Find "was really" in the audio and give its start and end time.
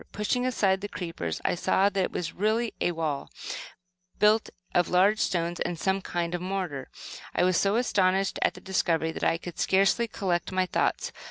2.11-2.73